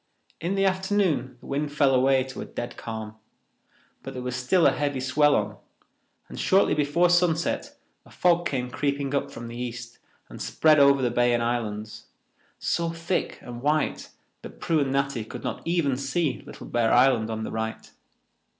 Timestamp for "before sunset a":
6.73-8.09